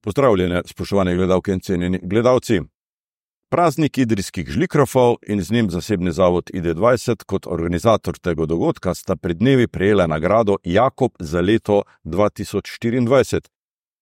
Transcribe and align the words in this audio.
Pozdravljene, 0.00 0.62
spoštovane 0.66 1.14
gledalke 1.16 1.52
in 1.52 1.60
cenjeni 1.60 1.98
gledalci. 2.02 2.60
Praznik 3.50 3.98
idrijskih 3.98 4.48
žlikrofov 4.48 5.16
in 5.26 5.42
z 5.42 5.52
njim 5.52 5.70
zasebni 5.70 6.12
zavod 6.12 6.50
ID20 6.54 7.24
kot 7.24 7.46
organizator 7.46 8.18
tega 8.18 8.46
dogodka 8.46 8.94
sta 8.94 9.16
pred 9.16 9.36
dnevi 9.36 9.68
prejela 9.68 10.06
nagrado 10.06 10.56
Jakob 10.64 11.12
za 11.18 11.40
leto 11.40 11.82
2024 12.04 13.40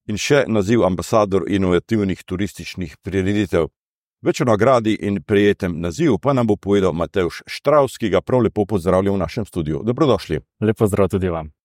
in 0.08 0.18
še 0.18 0.44
naziv 0.48 0.84
ambasador 0.84 1.44
inovativnih 1.48 2.22
turističnih 2.24 2.96
prireditev. 3.02 3.68
Več 4.22 4.40
o 4.40 4.44
nagradi 4.44 4.98
in 5.00 5.22
prijetem 5.22 5.80
nazivu 5.80 6.18
pa 6.18 6.32
nam 6.32 6.46
bo 6.46 6.56
povedal 6.56 6.92
Matejš 6.92 7.42
Štravs, 7.46 7.96
ki 7.98 8.10
ga 8.10 8.20
prav 8.20 8.42
lepo 8.42 8.66
pozdravljam 8.66 9.14
v 9.14 9.24
našem 9.24 9.46
studiu. 9.46 9.82
Dobrodošli. 9.84 10.40
Lepo 10.60 10.86
zdrav 10.86 11.08
tudi 11.08 11.28
vam 11.28 11.56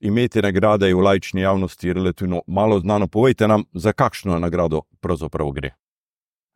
imeti 0.00 0.42
nagrade 0.42 0.94
v 0.94 1.00
lajčni 1.00 1.40
javnosti 1.40 1.92
relativno 1.92 2.42
malo 2.46 2.80
znano. 2.80 3.06
Povejte 3.06 3.48
nam, 3.48 3.64
za 3.72 3.92
kakšno 3.92 4.38
nagrado 4.38 4.82
pravzaprav 5.00 5.50
gre. 5.50 5.70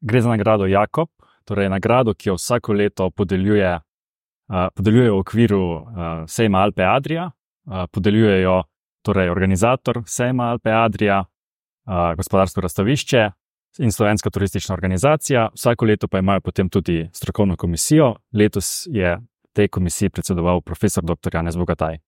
Gre 0.00 0.20
za 0.20 0.28
nagrado 0.28 0.66
Jakob, 0.66 1.08
torej 1.44 1.68
nagrado, 1.68 2.14
ki 2.14 2.28
jo 2.28 2.34
vsako 2.34 2.72
leto 2.72 3.10
podeljuje, 3.10 3.74
uh, 3.76 4.66
podeljuje 4.74 5.10
v 5.10 5.18
okviru 5.18 5.62
uh, 5.74 5.84
Sejma 6.26 6.58
Alpe 6.58 6.84
Adria, 6.84 7.30
uh, 7.30 7.84
podeljuje 7.92 8.42
jo 8.42 8.62
torej 9.02 9.30
organizator 9.30 10.02
Sejma 10.06 10.50
Alpe 10.50 10.72
Adria, 10.72 11.20
uh, 11.20 12.14
gospodarsko 12.16 12.60
razstavišče 12.60 13.30
in 13.78 13.92
slovenska 13.92 14.30
turistična 14.30 14.74
organizacija. 14.74 15.48
Vsako 15.54 15.84
leto 15.84 16.08
pa 16.08 16.18
imajo 16.18 16.40
potem 16.40 16.68
tudi 16.68 17.08
strokovno 17.12 17.56
komisijo. 17.56 18.14
Letos 18.32 18.86
je 18.90 19.18
tej 19.52 19.68
komisiji 19.68 20.10
predsedoval 20.10 20.60
profesor 20.60 21.04
dr. 21.04 21.30
Janez 21.32 21.56
Bogataj. 21.56 21.98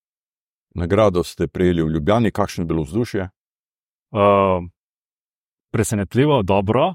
Nagrado 0.75 1.23
ste 1.23 1.47
prejeli 1.47 1.83
v 1.83 1.89
Ljubljani, 1.89 2.31
kakšno 2.31 2.61
je 2.61 2.65
bilo 2.65 2.83
vzdušje? 2.83 3.29
Uh, 4.11 4.67
presenetljivo, 5.71 6.43
dobro. 6.43 6.93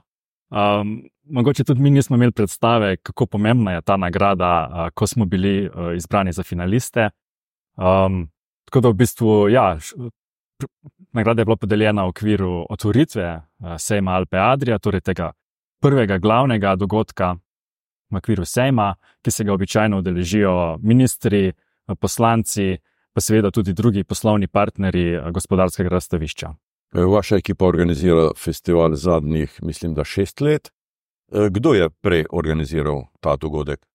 Um, 0.50 1.02
mogoče 1.24 1.64
tudi 1.64 1.80
mi 1.80 1.90
nismo 1.90 2.16
imeli 2.16 2.32
predstave, 2.32 2.96
kako 2.96 3.26
pomembna 3.26 3.72
je 3.72 3.82
ta 3.82 3.96
nagrada, 3.96 4.68
uh, 4.68 4.90
ko 4.94 5.06
smo 5.06 5.24
bili 5.24 5.66
uh, 5.66 5.96
izbrani 5.96 6.32
za 6.32 6.42
finaliste. 6.42 7.10
Um, 7.76 8.30
tako 8.64 8.80
da 8.80 8.88
v 8.88 8.92
bistvu, 8.92 9.48
ja, 9.48 9.78
nagrada 11.12 11.40
je 11.40 11.44
bila 11.44 11.56
podeljena 11.56 12.04
v 12.04 12.08
okviru 12.08 12.66
otvoritve 12.70 13.34
uh, 13.34 13.76
Sejma 13.78 14.12
Alpe 14.12 14.38
Adria, 14.38 14.78
torej 14.78 15.00
tega 15.00 15.32
prvega 15.82 16.18
glavnega 16.18 16.76
dogodka 16.76 17.36
v 18.10 18.16
okviru 18.16 18.44
Sejma, 18.44 18.94
ki 19.22 19.30
se 19.30 19.44
ga 19.44 19.52
običajno 19.52 19.98
udeležijo 19.98 20.78
ministri, 20.82 21.52
poslanci 22.00 22.76
pa 23.12 23.20
seveda 23.20 23.50
tudi 23.50 23.72
drugi 23.72 24.04
poslovni 24.04 24.46
partnerji 24.46 25.14
eh, 25.14 25.30
gospodarskega 25.30 25.88
razstavišča. 25.88 26.54
Eh, 26.94 27.04
vaša 27.04 27.36
ekipa 27.36 27.66
organizira 27.66 28.30
festival 28.36 28.94
zadnjih, 28.94 29.58
mislim, 29.62 29.94
da 29.94 30.04
šest 30.04 30.40
let. 30.40 30.68
Eh, 31.32 31.48
kdo 31.50 31.74
je 31.74 31.90
prej 31.90 32.24
organiziral 32.30 33.04
ta 33.20 33.36
dogodek? 33.36 33.86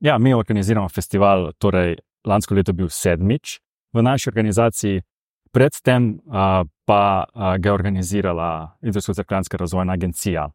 Ja, 0.00 0.18
mi 0.18 0.34
organiziramo 0.34 0.88
festival, 0.88 1.52
torej 1.58 1.96
lansko 2.26 2.54
leto 2.54 2.70
je 2.70 2.74
bil 2.74 2.88
sedmič 2.88 3.60
v 3.92 4.02
naši 4.02 4.28
organizaciji, 4.30 5.02
predtem 5.52 6.20
pa 6.86 7.26
ga 7.34 7.68
je 7.68 7.72
organizirala 7.72 8.78
Idrijsko-Cerkljanska 8.82 9.58
razvojna 9.58 9.92
agencija. 9.92 10.50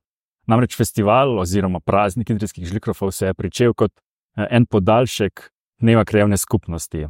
Namreč 0.47 0.77
festival 0.77 1.39
oziroma 1.39 1.79
praznik 1.79 2.29
idrijskih 2.29 2.65
žlikrofov 2.65 3.11
se 3.11 3.25
je 3.25 3.33
pričel 3.33 3.73
kot 3.73 3.91
en 4.49 4.65
podaljšek 4.65 5.51
dneva 5.79 6.05
krajevne 6.05 6.37
skupnosti 6.37 7.07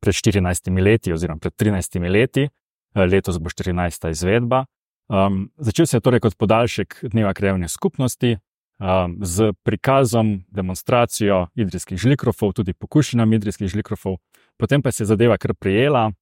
pred 0.00 0.14
14 0.14 0.70
leti, 0.82 1.12
oziroma 1.12 1.38
pred 1.38 1.54
13 1.54 2.10
leti, 2.10 2.48
eh, 2.94 3.06
letos 3.06 3.38
bo 3.38 3.50
14. 3.50 4.10
izvedba. 4.10 4.64
Um, 5.10 5.50
začel 5.58 5.86
se 5.86 5.96
je 5.96 6.00
torej 6.00 6.20
kot 6.20 6.36
podaljšek 6.38 7.00
dneva 7.10 7.32
krajevne 7.34 7.68
skupnosti 7.68 8.36
um, 8.78 9.16
z 9.20 9.52
prikazom, 9.66 10.44
demonstracijo 10.48 11.48
idrijskih 11.54 11.98
žlikrofov, 11.98 12.52
tudi 12.52 12.72
pokušinami 12.72 13.36
idrijskih 13.36 13.68
žlikrofov, 13.68 14.16
potem 14.56 14.82
pa 14.82 14.92
se 14.92 15.02
je 15.02 15.06
zadeva 15.10 15.36
kar 15.38 15.54
prijela 15.54 16.12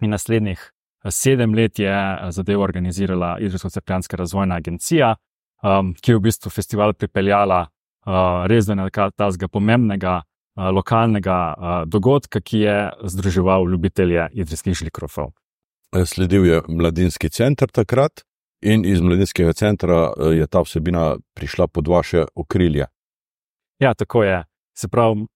in 0.00 0.10
naslednjih 0.10 0.60
eh, 0.60 1.10
sedem 1.10 1.54
let 1.54 1.78
je 1.78 1.88
eh, 1.88 2.30
zadevo 2.30 2.62
organizirala 2.62 3.38
Idrijsko-Crpljanska 3.40 4.16
razvojna 4.16 4.54
agencija, 4.54 5.16
um, 5.62 5.94
ki 5.94 6.12
je 6.12 6.16
v 6.16 6.20
bistvu 6.20 6.50
festival 6.50 6.92
pripeljala 6.92 7.60
uh, 7.60 8.46
res 8.46 8.66
do 8.66 8.74
nekega 8.74 9.48
pomembnega 9.48 10.22
lokalnega 10.76 11.36
dogodka, 11.86 12.40
ki 12.40 12.58
je 12.58 12.78
združeval 13.08 13.64
ljubitelje 13.70 14.28
idrijskih 14.32 14.74
žlikrofov. 14.74 15.30
E, 15.96 16.04
sledil 16.06 16.46
je 16.46 16.60
mladinski 16.68 17.30
center 17.30 17.68
takrat, 17.68 18.22
in 18.62 18.84
iz 18.84 19.00
mladinskega 19.00 19.52
centra 19.52 20.12
je 20.32 20.46
ta 20.46 20.60
vsebina 20.60 21.16
prišla 21.34 21.66
pod 21.66 21.88
vaše 21.88 22.24
okrilje. 22.34 22.86
Ja, 23.80 23.94
tako 23.94 24.24
je. 24.24 24.44
Se 24.76 24.88
pravi, 24.88 25.26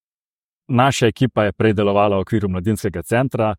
naša 0.68 1.06
ekipa 1.06 1.44
je 1.44 1.52
predelovala 1.52 2.16
v 2.16 2.20
okviru 2.20 2.48
mladinskega 2.48 3.02
centra, 3.02 3.54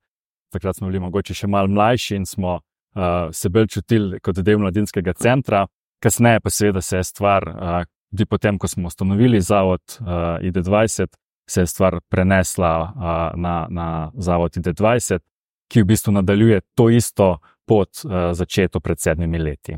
takrat 0.54 0.76
smo 0.76 0.88
bili 0.88 1.00
mogoče 1.00 1.34
še 1.34 1.48
malo 1.48 1.68
mlajši 1.68 2.16
in 2.16 2.26
smo 2.26 2.56
uh, 2.56 3.32
se 3.32 3.50
bolj 3.50 3.68
čutili 3.68 4.20
kot 4.20 4.40
del 4.40 4.60
mladinskega 4.60 5.14
centra. 5.14 5.66
Kasneje 6.04 6.40
pa 6.40 6.50
seveda 6.50 6.82
se 6.82 6.98
je 6.98 7.04
stvar, 7.04 7.48
uh, 7.50 7.84
tudi 8.12 8.26
potem, 8.26 8.58
ko 8.58 8.68
smo 8.68 8.88
ustanovili 8.88 9.42
zavod 9.42 9.82
uh, 10.00 10.38
ID20, 10.46 11.18
se 11.50 11.62
je 11.62 11.68
stvar 11.68 12.00
prenesla 12.10 12.82
uh, 12.82 13.42
na, 13.42 13.68
na 13.70 14.12
Zavod 14.18 14.58
ID20, 14.58 15.20
ki 15.72 15.82
v 15.82 15.86
bistvu 15.86 16.14
nadaljuje 16.14 16.62
to 16.76 16.90
isto 16.90 17.38
pot, 17.66 17.90
uh, 18.04 18.32
začeto 18.34 18.80
pred 18.80 19.00
sedmimi 19.00 19.40
leti. 19.40 19.78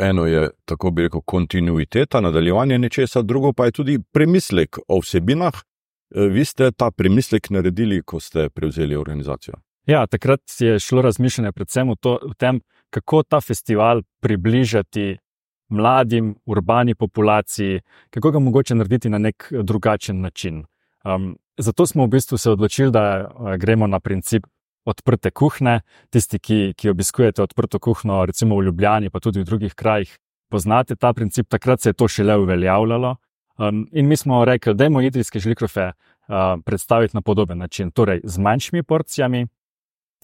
Eno 0.00 0.26
je, 0.26 0.50
tako 0.64 0.90
bi 0.90 1.02
rekel, 1.02 1.20
kontinuiteta, 1.20 2.20
nadaljevanje 2.20 2.78
nečesa, 2.78 3.22
drugo 3.22 3.52
pa 3.52 3.64
je 3.64 3.72
tudi 3.72 3.98
premislek 4.12 4.78
o 4.88 5.00
vsebinah. 5.00 5.54
Vi 6.14 6.44
ste 6.44 6.70
ta 6.70 6.90
premislek 6.90 7.50
naredili, 7.50 8.02
ko 8.02 8.20
ste 8.20 8.48
prevzeli 8.48 8.96
organizacijo. 8.96 9.54
Ja, 9.86 10.06
takrat 10.06 10.40
je 10.58 10.78
šlo 10.78 11.02
razmišljanje 11.02 11.52
predvsem 11.52 11.90
v, 11.90 11.96
to, 12.00 12.18
v 12.22 12.34
tem, 12.38 12.60
kako 12.90 13.22
ta 13.22 13.40
festival 13.40 14.02
približati 14.20 15.16
mladim, 15.68 16.34
urbani 16.46 16.94
populaciji, 16.94 17.80
kako 18.10 18.30
ga 18.30 18.38
mogoče 18.38 18.74
narediti 18.74 19.08
na 19.08 19.18
nek 19.18 19.48
drugačen 19.62 20.20
način. 20.20 20.64
Um, 21.04 21.36
zato 21.58 21.86
smo 21.86 22.06
v 22.06 22.08
bistvu 22.08 22.38
se 22.38 22.50
odločili, 22.50 22.90
da 22.90 23.28
uh, 23.28 23.54
gremo 23.56 23.86
na 23.86 24.00
princip 24.00 24.46
odprte 24.84 25.30
kuhne. 25.30 25.80
Tisti, 26.10 26.38
ki, 26.38 26.74
ki 26.76 26.90
obiskujete 26.90 27.42
odprto 27.42 27.78
kuhno, 27.78 28.24
recimo 28.26 28.56
v 28.58 28.68
Ljubljani, 28.68 29.10
pa 29.10 29.20
tudi 29.20 29.40
v 29.40 29.48
drugih 29.48 29.74
krajih, 29.74 30.18
poznate 30.50 30.96
ta 30.96 31.12
princip, 31.12 31.48
takrat 31.48 31.80
se 31.80 31.92
je 31.92 31.98
to 31.98 32.08
šele 32.08 32.36
uveljavljalo. 32.36 33.16
Um, 33.58 33.86
in 33.92 34.08
mi 34.08 34.16
smo 34.16 34.44
rekli, 34.44 34.74
da 34.74 34.84
je 34.84 34.90
moj 34.90 35.06
idrijski 35.06 35.40
žlikrofe 35.40 35.92
uh, 35.92 36.60
predstaviti 36.64 37.16
na 37.16 37.22
podoben 37.22 37.58
način, 37.58 37.90
torej 37.90 38.20
z 38.24 38.38
manjšimi 38.38 38.82
porcijami, 38.82 39.46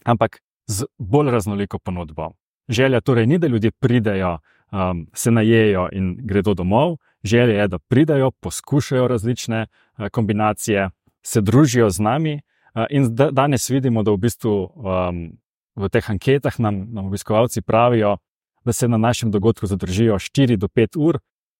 ampak 0.04 0.40
z 0.66 0.84
bolj 0.98 1.30
raznoliko 1.30 1.78
ponudbo. 1.78 2.30
Želja 2.68 3.00
torej 3.00 3.26
ni, 3.26 3.38
da 3.38 3.46
ljudje 3.46 3.70
pridejo, 3.70 4.38
um, 4.72 5.06
se 5.14 5.30
najejo 5.30 5.88
in 5.92 6.16
gredo 6.22 6.54
domov, 6.54 6.96
želja 7.24 7.62
je, 7.62 7.68
da 7.68 7.78
pridajo, 7.78 8.30
poskušajo 8.30 9.08
različne 9.08 9.66
uh, 9.66 10.08
kombinacije, 10.08 10.90
se 11.22 11.40
družijo 11.40 11.90
z 11.90 12.00
nami. 12.00 12.40
Uh, 12.74 12.84
in 12.90 13.14
da, 13.14 13.30
danes 13.30 13.70
vidimo, 13.70 14.02
da 14.02 14.10
v 14.10 14.16
bistvu 14.16 14.52
um, 14.74 15.24
v 15.76 15.88
teh 15.88 16.10
anketah 16.10 16.60
nam, 16.60 16.86
nam 16.92 17.06
obiskovalci 17.06 17.62
pravijo, 17.62 18.16
da 18.64 18.72
se 18.72 18.88
na 18.88 18.96
našem 18.96 19.30
dogodku 19.30 19.66
zadržijo 19.66 20.14
4 20.14 20.56
do 20.56 20.68
5 20.68 20.98
ur, 20.98 21.18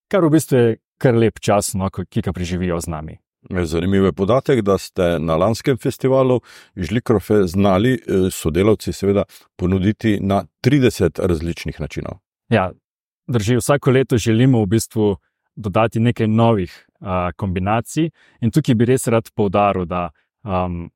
kar 0.09 0.25
v 0.25 0.31
bistvu 0.31 0.57
je 0.59 0.77
kar 1.01 1.15
lep 1.15 1.41
čas, 1.41 1.75
no, 1.75 1.89
ki 1.91 2.23
ga 2.23 2.33
preživijo 2.33 2.81
z 2.81 2.93
nami. 2.93 3.19
Zanimiv 3.65 4.05
je 4.05 4.13
podatek, 4.13 4.61
da 4.61 4.77
ste 4.79 5.19
na 5.19 5.37
lanskem 5.37 5.79
festivalu 5.79 6.41
Žlikrofe 6.77 7.47
znali 7.49 7.95
eh, 7.95 8.29
sodelavci 8.31 8.93
seveda 8.93 9.25
ponuditi 9.57 10.19
na 10.21 10.45
30 10.65 11.27
različnih 11.27 11.81
načinov. 11.81 12.21
Ja, 12.49 12.71
drži, 13.33 13.57
vsako 13.57 13.91
leto 13.91 14.19
želimo 14.19 14.63
v 14.63 14.67
bistvu 14.67 15.17
dodati 15.57 16.01
nekaj 16.01 16.29
novih 16.29 16.87
uh, 17.01 17.07
kombinacij. 17.37 18.11
In 18.41 18.51
tukaj 18.51 18.75
bi 18.75 18.85
res 18.85 19.07
rad 19.07 19.31
poudaril, 19.35 19.85
da 19.85 20.11
um, 20.43 20.91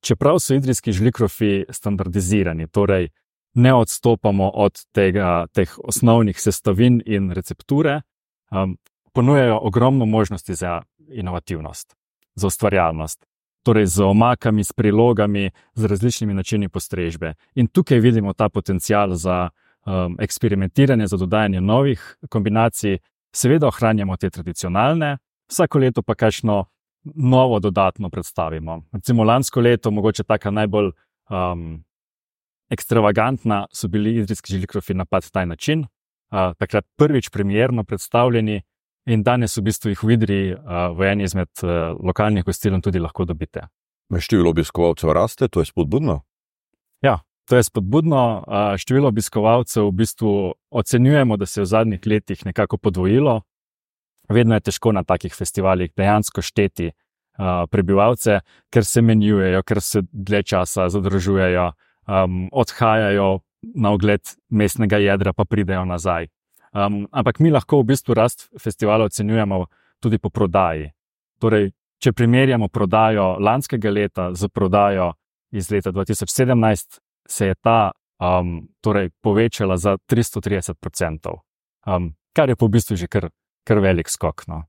čeprav 0.00 0.38
so 0.38 0.54
idrijski 0.54 0.92
žlikrofi 0.92 1.64
standardizirani, 1.70 2.68
torej 2.68 3.08
ne 3.54 3.74
odstopamo 3.74 4.50
od 4.54 4.84
tega, 4.92 5.46
teh 5.52 5.78
osnovnih 5.84 6.40
sestavin 6.40 7.00
in 7.06 7.32
recepture, 7.32 8.00
um, 8.50 8.76
ponujajo 9.12 9.58
ogromno 9.62 10.06
možnosti 10.06 10.54
za 10.54 10.82
inovativnost, 11.12 11.96
za 12.34 12.46
ustvarjalnost. 12.46 13.26
Torej, 13.62 13.86
z 13.86 14.02
omakami, 14.02 14.64
s 14.64 14.72
prilogami, 14.72 15.50
z 15.74 15.84
različnimi 15.84 16.34
načini 16.34 16.68
postrežbe. 16.68 17.34
In 17.54 17.66
tukaj 17.66 17.98
vidimo 18.00 18.32
ta 18.32 18.48
potencial 18.48 19.14
za 19.14 19.50
um, 19.88 20.16
eksperimentiranje, 20.20 21.06
za 21.06 21.16
dodajanje 21.16 21.60
novih 21.60 22.16
kombinacij, 22.28 22.98
seveda 23.34 23.66
ohranjamo 23.66 24.16
te 24.16 24.30
tradicionalne, 24.30 25.16
vsako 25.48 25.78
leto 25.78 26.02
pa 26.02 26.14
kajšno 26.14 26.64
novo 27.14 27.58
dodatno 27.60 28.10
predstavimo. 28.10 28.82
Recimo 28.92 29.24
lansko 29.24 29.60
leto, 29.60 29.90
mogoče 29.90 30.24
taka 30.24 30.50
najbolj 30.50 30.90
um, 31.30 31.84
ekstravagantna 32.70 33.66
so 33.72 33.88
bili 33.88 34.16
idrijski 34.16 34.52
želikrofi 34.52 34.94
na 34.94 35.04
pač 35.04 35.30
ta 35.30 35.44
način. 35.44 35.86
Uh, 36.30 36.52
takrat 36.58 36.84
prvič 36.96 37.30
premjerno 37.30 37.84
predstavljeni, 37.84 38.62
in 39.08 39.22
danes 39.24 39.56
v 39.56 39.64
bistvu 39.68 39.92
jih 39.92 40.02
v 40.04 40.14
Idriji 40.16 40.54
uh, 40.54 40.92
v 40.96 41.12
eni 41.12 41.24
izmed 41.24 41.50
uh, 41.62 41.96
lokalnih 41.96 42.44
gostiln 42.44 42.82
tudi 42.84 43.00
lahko 43.00 43.24
dobite. 43.24 43.68
Število 44.12 44.52
obiskovalcev 44.52 45.12
raste, 45.12 45.48
to 45.48 45.60
je 45.60 45.68
spodbudno. 45.68 46.20
Ja, 47.04 47.18
to 47.48 47.56
je 47.56 47.62
spodbudno. 47.62 48.44
Število 48.76 49.08
obiskovalcev 49.08 49.88
v 49.88 49.92
bistvu 49.92 50.32
ocenjujemo, 50.70 51.36
da 51.36 51.46
se 51.46 51.60
je 51.60 51.62
v 51.62 51.66
zadnjih 51.66 52.06
letih 52.06 52.46
nekako 52.46 52.76
podvojilo. 52.76 53.40
Vedno 54.28 54.54
je 54.54 54.60
težko 54.60 54.92
na 54.92 55.02
takih 55.04 55.34
festivalih 55.34 55.92
dejansko 55.96 56.42
šteti 56.42 56.90
prebivalce, 57.70 58.40
ker 58.70 58.84
se 58.84 59.02
menjujejo, 59.02 59.62
ker 59.62 59.80
se 59.80 60.02
dlje 60.12 60.42
časa 60.42 60.88
zadržujejo, 60.88 61.70
um, 62.08 62.48
odhajajo 62.52 63.40
na 63.74 63.92
ogled 63.94 64.20
mestnega 64.50 64.98
jedra, 64.98 65.32
pa 65.32 65.44
pridejo 65.44 65.84
nazaj. 65.84 66.26
Um, 66.74 67.06
ampak 67.12 67.38
mi 67.40 67.50
lahko 67.50 67.80
v 67.80 67.94
bistvu 67.94 68.14
rast 68.14 68.48
festivala 68.58 69.04
ocenjujemo 69.04 69.64
tudi 70.02 70.18
po 70.18 70.30
prodaji. 70.30 70.90
Torej, 71.38 71.70
če 72.02 72.12
primerjamo 72.12 72.68
prodajo 72.68 73.36
lanskega 73.40 73.90
leta 73.90 74.32
z 74.34 74.48
prodajo 74.48 75.12
iz 75.50 75.70
leta 75.70 75.92
2017, 75.94 76.98
se 77.30 77.46
je 77.46 77.54
ta 77.54 77.92
um, 78.20 78.68
torej 78.80 79.10
povečala 79.22 79.76
za 79.76 79.96
330%, 80.10 81.34
um, 81.86 82.14
kar 82.32 82.48
je 82.48 82.56
po 82.56 82.68
bistvu 82.68 82.96
že 82.96 83.06
kar, 83.06 83.30
kar 83.64 83.78
velik 83.78 84.08
skok. 84.08 84.46
No. 84.48 84.64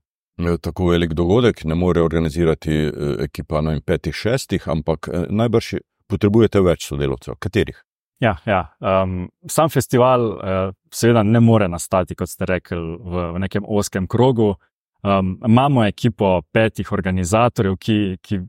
Tako 0.60 0.90
velik 0.90 1.12
dogodek 1.12 1.64
ne 1.64 1.74
more 1.74 2.02
organizirati 2.02 2.72
eh, 2.72 2.92
ekipa 3.24 3.60
na 3.60 3.80
petih, 3.86 4.14
šestih, 4.14 4.68
ampak 4.68 5.08
eh, 5.12 5.26
najbrž 5.28 5.74
potrebujete 6.08 6.60
več 6.64 6.86
sodelavcev. 6.88 7.36
Katerih? 7.38 7.82
Ja, 8.20 8.36
ja. 8.46 8.64
Um, 8.80 9.30
sam 9.48 9.70
festival, 9.72 10.26
uh, 10.36 10.72
seveda, 10.92 11.22
ne 11.24 11.40
more 11.40 11.68
nastati, 11.72 12.12
kot 12.14 12.28
ste 12.28 12.44
rekli, 12.44 12.76
v, 12.76 13.22
v 13.32 13.40
nekem 13.40 13.64
oskem 13.64 14.08
krogu. 14.10 14.54
Um, 15.00 15.38
imamo 15.46 15.86
ekipo 15.86 16.42
petih 16.52 16.90
organizatorjev, 16.92 17.78
ki, 17.80 17.96
ki 18.20 18.42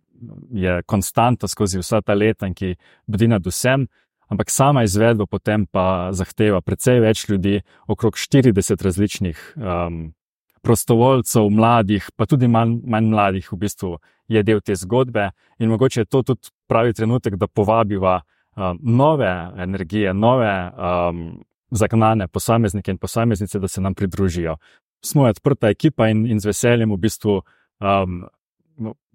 je 0.51 0.81
konstanta 0.83 1.47
skozi 1.47 1.79
vsa 1.79 2.01
ta 2.01 2.13
leta 2.13 2.47
in 2.47 2.53
ki 2.53 2.75
bdi 3.07 3.27
nad 3.27 3.45
vsem, 3.45 3.88
ampak 4.31 4.50
sama 4.50 4.83
izvedba 4.83 5.25
potem 5.25 5.65
pa 5.65 6.12
zahteva 6.15 6.62
precej 6.62 7.01
več 7.03 7.27
ljudi, 7.29 7.62
okrog 7.88 8.15
40 8.15 8.83
različnih 8.83 9.38
um, 9.57 10.13
prostovoljcev, 10.62 11.50
mladih, 11.50 12.09
pa 12.15 12.25
tudi 12.25 12.47
manj, 12.47 12.79
manj 12.85 13.09
mladih, 13.12 13.51
v 13.51 13.57
bistvu 13.65 13.95
je 14.31 14.44
del 14.44 14.62
te 14.62 14.75
zgodbe 14.75 15.31
in 15.59 15.69
mogoče 15.69 16.01
je 16.01 16.06
to 16.06 16.23
tudi 16.23 16.53
pravi 16.68 16.94
trenutek, 16.94 17.35
da 17.35 17.47
povabiva 17.47 18.21
um, 18.21 18.79
nove 18.81 19.31
energije, 19.57 20.13
nove 20.13 20.51
um, 20.71 21.41
zagnane 21.71 22.27
posameznike 22.27 22.91
in 22.91 22.97
posameznice, 22.97 23.59
da 23.59 23.68
se 23.68 23.81
nam 23.81 23.94
pridružijo. 23.94 24.57
Smo 25.03 25.23
odprta 25.23 25.69
ekipa 25.69 26.07
in, 26.07 26.25
in 26.27 26.39
z 26.39 26.51
veseljem 26.51 26.91
v 26.91 26.97
bistvu, 26.97 27.41
um, 27.79 28.23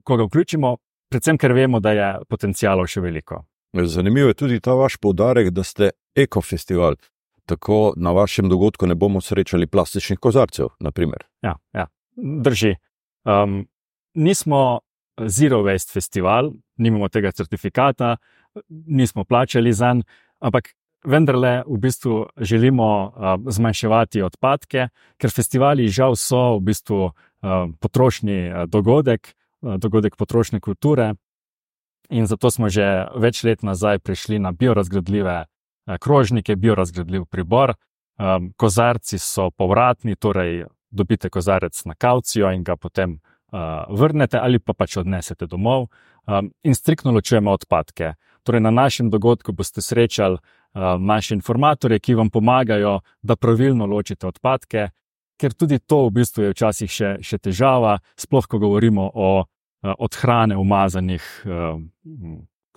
ko 0.04 0.16
ga 0.16 0.24
vključimo, 0.24 0.76
predvsem 1.16 1.38
ker 1.40 1.54
vemo, 1.56 1.80
da 1.80 1.92
je 1.96 2.08
potencijalov 2.28 2.90
še 2.92 3.00
veliko. 3.00 3.44
Zanimivo 3.76 4.30
je 4.30 4.38
tudi 4.38 4.60
ta 4.60 4.76
vaš 4.76 4.98
poudarek, 5.00 5.50
da 5.50 5.64
ste 5.64 5.90
ekofestival. 6.16 6.96
Tako 7.46 7.94
na 7.96 8.12
vašem 8.12 8.48
dogodku 8.50 8.86
ne 8.86 8.96
bomo 8.98 9.20
srečali 9.20 9.66
plastičnih 9.66 10.18
kozarcev. 10.18 10.74
Ja, 11.42 11.54
ja, 11.72 11.86
drži. 12.16 12.74
Um, 13.24 13.66
nismo 14.14 14.80
Zero 15.16 15.62
Waste 15.64 15.94
festival, 15.94 16.52
nimamo 16.76 17.08
tega 17.08 17.32
certifikata, 17.32 18.16
nismo 18.68 19.24
plačali 19.24 19.72
za 19.72 19.94
njega, 19.94 20.04
ampak 20.40 20.74
vendarle 21.06 21.62
v 21.66 21.78
bistvu 21.80 22.26
želimo 22.36 22.88
uh, 23.06 23.36
zmanjševati 23.52 24.22
odpadke, 24.22 24.88
ker 25.16 25.30
festivali 25.30 25.88
žal 25.88 26.16
so 26.16 26.58
v 26.58 26.64
bistvu 26.66 27.00
uh, 27.06 27.12
potrošni 27.80 28.50
uh, 28.50 28.64
dogodek, 28.68 29.32
dogodek 29.78 30.16
potrošne 30.16 30.60
kulture. 30.60 31.14
In 32.10 32.26
zato 32.26 32.50
smo 32.50 32.68
že 32.70 33.06
več 33.18 33.42
let 33.42 33.62
nazaj 33.66 33.98
prišli 33.98 34.38
na 34.38 34.52
biorazgradljive 34.52 35.36
uh, 35.44 35.96
krožnike, 36.00 36.56
biorazgradljiv 36.56 37.26
pribor. 37.30 37.74
Um, 38.16 38.52
kozarci 38.56 39.18
so 39.18 39.50
povratni, 39.50 40.16
torej 40.16 40.64
dobite 40.90 41.28
kozarec 41.28 41.84
na 41.84 41.94
kaucijo 41.94 42.48
in 42.50 42.62
ga 42.64 42.76
potem 42.76 43.18
uh, 43.52 43.84
vrnete 43.92 44.38
ali 44.38 44.58
pa 44.58 44.72
pač 44.72 44.96
odnesete 44.96 45.46
domov. 45.46 45.88
Um, 46.26 46.50
in 46.64 46.74
striktno 46.74 47.12
ločujemo 47.12 47.52
odpadke. 47.52 48.14
Torej, 48.42 48.60
na 48.60 48.70
našem 48.70 49.10
dogodku 49.10 49.52
boste 49.52 49.82
srečali 49.82 50.38
uh, 50.38 50.96
naše 50.98 51.34
informatorje, 51.34 51.98
ki 51.98 52.14
vam 52.14 52.30
pomagajo, 52.30 53.00
da 53.22 53.36
pravilno 53.36 53.86
ločite 53.86 54.26
odpadke, 54.26 54.88
ker 55.36 55.52
tudi 55.52 55.78
to 55.78 56.06
v 56.06 56.10
bistvu 56.20 56.46
je 56.46 56.54
včasih 56.54 56.90
še, 56.90 57.10
še 57.20 57.38
težava, 57.38 57.98
sploh 58.16 58.46
ko 58.48 58.58
govorimo 58.58 59.10
o 59.14 59.44
uh, 59.82 59.92
odhrane 59.98 60.56
umazanih 60.56 61.44
uh, 61.44 61.80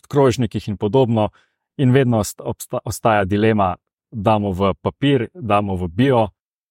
krožnikih 0.08 0.68
in 0.68 0.78
podobno. 0.78 1.30
In 1.78 1.92
vedno 1.92 2.20
osta, 2.20 2.80
ostaja 2.84 3.26
dilema, 3.26 3.76
damo 4.12 4.52
v 4.52 4.74
papir, 4.82 5.28
damo 5.34 5.76
v 5.76 5.88
bio, 5.88 6.28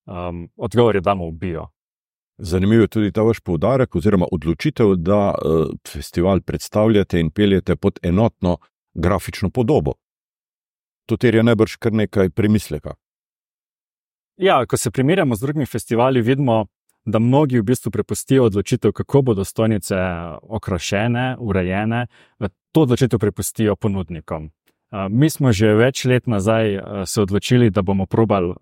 um, 0.06 0.48
odgovor 0.56 0.94
je, 0.96 1.00
damo 1.00 1.30
v 1.30 1.32
bio. 1.32 1.66
Zanimivo 2.38 2.82
je 2.82 2.88
tudi 2.88 3.12
ta 3.12 3.22
vaš 3.22 3.40
poudarek 3.40 3.96
oziroma 3.96 4.26
odločitev, 4.32 4.94
da 4.96 5.32
uh, 5.32 5.66
festival 5.88 6.40
predstavljate 6.40 7.20
in 7.20 7.30
peljete 7.30 7.76
pod 7.76 7.98
enotno 8.02 8.58
grafično 8.94 9.50
podobo. 9.50 9.94
To 11.06 11.16
terja 11.16 11.42
najbrž 11.42 11.76
kar 11.76 11.92
nekaj 11.92 12.30
premisleka. 12.30 12.94
Ja, 14.36 14.66
ko 14.66 14.76
se 14.76 14.90
primerjamo 14.90 15.34
z 15.36 15.40
drugimi 15.40 15.66
festivali, 15.66 16.22
vidimo, 16.22 16.66
da 17.08 17.18
mnogi 17.18 17.58
v 17.58 17.62
bistvu 17.62 17.90
prepustijo 17.90 18.44
odločitev, 18.44 18.92
kako 18.92 19.22
bodo 19.22 19.44
stojnice 19.44 19.96
okrašene, 20.42 21.36
urejene, 21.40 22.06
to 22.72 22.82
odločitev 22.84 23.18
prepustijo 23.18 23.76
ponudnikom. 23.76 24.50
Mi 25.10 25.30
smo 25.30 25.52
že 25.52 25.74
več 25.76 26.04
let 26.04 26.26
nazaj 26.26 26.78
se 27.06 27.22
odločili, 27.22 27.70
da 27.70 27.82
bomo 27.82 28.06
probali 28.06 28.54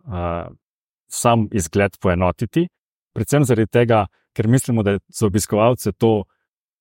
sam 1.08 1.48
izgled 1.52 1.98
poenotiti, 2.02 2.68
predvsem 3.14 3.44
zaradi 3.44 3.70
tega, 3.70 4.06
ker 4.34 4.48
mislimo, 4.48 4.82
da 4.82 4.96
je 4.96 4.98
za 5.08 5.26
obiskovalce 5.26 5.92
to 5.92 6.24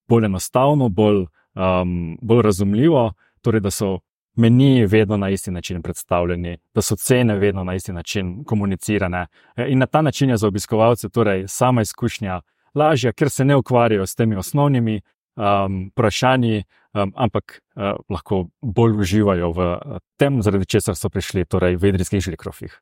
bolj 0.09 0.25
enostavno, 0.25 0.89
bolj, 0.89 1.25
um, 1.55 2.17
bolj 2.21 2.41
razumljivo 2.41 3.13
torej 3.45 3.61
da 3.61 3.71
so 3.71 3.99
meniji 4.35 4.85
vedno 4.85 5.17
na 5.17 5.29
isti 5.29 5.51
način 5.51 5.81
predstavljeni, 5.81 6.57
da 6.73 6.81
so 6.81 6.95
cene 6.95 7.37
vedno 7.39 7.63
na 7.63 7.75
isti 7.75 7.93
način 7.93 8.43
komunicirane. 8.43 9.27
E, 9.55 9.65
in 9.69 9.79
na 9.79 9.85
ta 9.85 10.01
način 10.01 10.29
je 10.29 10.37
za 10.37 10.47
obiskovalce 10.47 11.09
torej 11.09 11.43
sama 11.47 11.81
izkušnja 11.81 12.41
lažja, 12.75 13.13
ker 13.13 13.29
se 13.29 13.45
ne 13.45 13.55
ukvarjajo 13.55 14.05
s 14.05 14.15
temi 14.15 14.35
osnovnimi 14.35 15.01
um, 15.35 15.89
vprašanji, 15.91 16.63
um, 16.93 17.13
ampak 17.15 17.61
uh, 17.75 17.83
lahko 18.09 18.47
bolj 18.61 18.99
uživajo 18.99 19.51
v 19.51 19.59
uh, 19.71 19.97
tem, 20.17 20.41
zaradi 20.41 20.65
česar 20.65 20.95
so 20.95 21.09
prišli 21.09 21.45
torej 21.45 21.75
v 21.75 21.93
idrijskih 21.93 22.23
žilikrofih. 22.23 22.81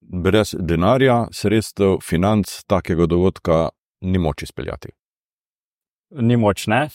Brez 0.00 0.54
denarja, 0.58 1.28
sredstev, 1.32 2.00
financ 2.02 2.64
takega 2.66 3.06
dogodka 3.06 3.68
ni 4.00 4.18
moč 4.18 4.42
izpeljati. 4.42 4.90
Ni 6.10 6.36
moč, 6.36 6.66
ne. 6.66 6.88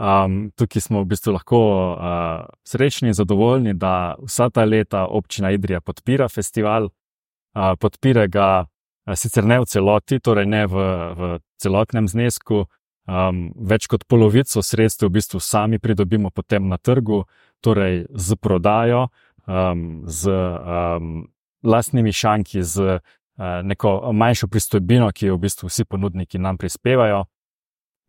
Um, 0.00 0.50
tukaj 0.56 0.80
smo 0.80 1.02
v 1.02 1.10
bistvu 1.12 1.34
lahko 1.34 1.58
uh, 1.92 2.46
srečni 2.64 3.10
in 3.10 3.14
zadovoljni, 3.14 3.74
da 3.76 4.14
vsa 4.24 4.48
ta 4.50 4.64
leta 4.64 5.04
občina 5.06 5.50
Idrija 5.52 5.80
podpira 5.80 6.28
festival, 6.28 6.88
uh, 6.88 7.74
podpira 7.80 8.24
ga 8.26 8.64
uh, 8.64 9.14
sicer 9.14 9.44
ne 9.44 9.60
v 9.60 9.68
celoti, 9.68 10.20
torej 10.20 10.46
ne 10.48 10.64
v, 10.66 10.86
v 11.18 11.38
celotnem 11.60 12.08
znesku. 12.08 12.64
Um, 13.10 13.50
več 13.56 13.90
kot 13.92 14.06
polovico 14.08 14.62
sredstev 14.62 15.10
v 15.10 15.18
bistvu 15.18 15.40
sami 15.40 15.78
pridobimo 15.78 16.30
potem 16.30 16.68
na 16.68 16.78
trgu, 16.78 17.24
torej 17.60 18.06
z 18.08 18.40
prodajo, 18.40 19.08
um, 19.44 20.04
z 20.08 20.32
um, 20.32 21.26
lastnimi 21.60 22.12
šanki, 22.12 22.62
z 22.62 22.96
uh, 22.96 23.60
neko 23.68 24.12
manjšo 24.16 24.48
pristojbino, 24.48 25.12
ki 25.12 25.28
jo 25.28 25.36
v 25.36 25.44
bistvu 25.44 25.68
vsi 25.68 25.84
ponudniki 25.84 26.40
nam 26.40 26.56
prispevajo. 26.56 27.26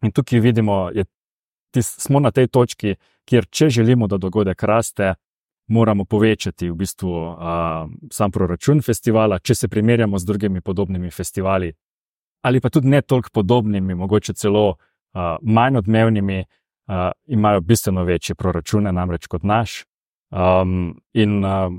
In 0.08 0.16
tukaj 0.16 0.40
vidimo, 0.40 0.88
je 0.96 1.04
tis, 1.04 1.21
smo 1.80 2.20
na 2.20 2.32
tej 2.32 2.48
točki, 2.48 2.96
kjer, 3.26 3.48
če 3.48 3.70
želimo, 3.70 4.08
da 4.08 4.18
dogodek 4.18 4.64
raste, 4.64 5.14
moramo 5.72 6.06
povečati 6.06 6.70
v 6.70 6.76
bistvu 6.76 7.12
uh, 7.12 7.38
sam 8.12 8.32
proračun 8.32 8.82
festivala, 8.84 9.40
če 9.40 9.56
se 9.56 9.68
primerjamo 9.68 10.20
z 10.20 10.28
drugimi 10.28 10.62
podobnimi 10.62 11.12
festivali, 11.12 11.72
ali 12.44 12.60
pa 12.62 12.70
tudi 12.70 12.92
ne 12.92 13.02
toliko 13.02 13.30
podobnimi, 13.34 13.96
mogoče 13.96 14.34
celo 14.34 14.68
uh, 14.70 15.38
manj 15.42 15.78
odmevnimi, 15.78 16.44
uh, 16.44 17.12
imajo 17.28 17.62
bistveno 17.62 18.04
večje 18.04 18.36
proračune, 18.36 18.92
namreč 18.92 19.28
kot 19.28 19.44
naš. 19.44 19.84
Um, 20.32 21.00
in 21.14 21.44
uh, 21.46 21.72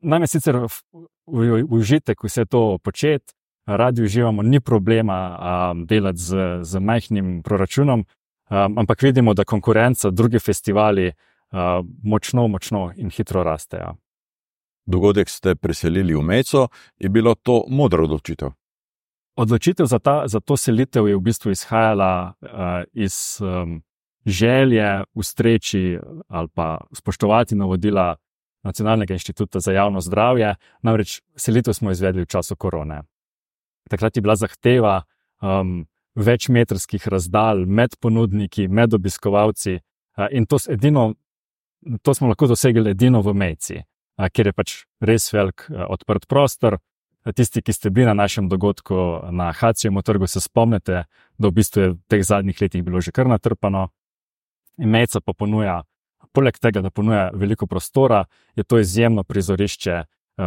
nam 0.00 0.22
je 0.22 0.26
sicer 0.26 0.58
užitek 1.68 2.24
vse 2.24 2.44
to 2.44 2.78
početi. 2.78 3.34
Radi 3.68 4.02
uživamo, 4.02 4.42
ni 4.42 4.60
problema 4.60 5.16
um, 5.36 5.86
delati 5.86 6.18
z, 6.18 6.36
z 6.62 6.80
majhnim 6.80 7.42
proračunom, 7.42 8.04
Um, 8.50 8.78
ampak 8.78 9.02
vidimo, 9.02 9.34
da 9.34 9.44
konkurenca, 9.44 10.10
drugi 10.10 10.38
festivali 10.38 11.08
uh, 11.08 11.58
močno, 12.02 12.48
močno 12.48 12.92
in 12.96 13.10
hitro 13.10 13.42
rastejo. 13.42 13.96
Dogodek 14.86 15.28
ste 15.28 15.54
preselili 15.54 16.14
v 16.14 16.22
Meco, 16.22 16.68
je 16.98 17.08
bilo 17.08 17.34
to 17.34 17.64
modro 17.68 18.04
odločitev. 18.04 18.50
Odločitev 19.36 19.86
za, 19.86 19.98
ta, 19.98 20.22
za 20.26 20.40
to 20.40 20.56
selitev 20.56 21.08
je 21.08 21.16
v 21.16 21.20
bistvu 21.20 21.50
izhajala 21.50 22.32
uh, 22.40 22.48
iz 22.92 23.38
um, 23.40 23.82
želje 24.26 25.04
ustreči 25.14 25.98
ali 26.28 26.48
pa 26.54 26.78
spoštovati 26.92 27.54
navodila 27.54 28.16
Nacionalnega 28.62 29.14
inštituta 29.14 29.60
za 29.60 29.72
javno 29.72 30.00
zdravje. 30.00 30.54
Namreč 30.82 31.20
selitev 31.36 31.72
smo 31.72 31.90
izvedli 31.90 32.22
v 32.22 32.26
času 32.26 32.56
korone. 32.56 33.02
Takrat 33.90 34.16
je 34.16 34.22
bila 34.22 34.36
zahteva 34.36 35.02
um, 35.40 35.86
večmetrskih 36.18 37.08
razdalj 37.08 37.66
med 37.66 37.94
ponudniki, 38.00 38.68
med 38.68 38.94
obiskovalci. 38.94 39.78
In 40.30 40.46
to, 40.46 40.58
edino, 40.68 41.12
to 42.02 42.14
smo 42.14 42.28
lahko 42.28 42.48
dosegli 42.50 42.90
edino 42.90 43.22
v 43.22 43.34
Mejci, 43.38 43.82
kjer 44.18 44.50
je 44.50 44.52
pač 44.52 44.74
res 45.00 45.30
velik 45.32 45.68
odprt 45.70 46.26
prostor. 46.26 46.78
Tisti, 47.28 47.60
ki 47.62 47.72
ste 47.74 47.90
bili 47.90 48.06
na 48.06 48.14
našem 48.14 48.48
dogodku 48.48 48.96
na 49.30 49.52
Hacijemu 49.52 50.02
trgu, 50.02 50.26
se 50.26 50.40
spomnite, 50.40 51.04
da 51.38 51.48
v 51.48 51.54
bistvu 51.54 51.82
je 51.82 51.88
v 51.92 51.98
teh 52.08 52.22
zadnjih 52.24 52.60
letih 52.62 52.82
bilo 52.82 53.00
že 53.04 53.12
kar 53.12 53.28
natrpano. 53.28 53.88
Mejca 54.78 55.20
pa 55.20 55.34
ponuja, 55.34 55.82
poleg 56.32 56.58
tega, 56.58 56.80
da 56.80 56.90
ponuja 56.90 57.30
veliko 57.34 57.66
prostora, 57.66 58.24
je 58.56 58.64
to 58.64 58.78
izjemno 58.78 59.24
prizorišče 59.24 60.02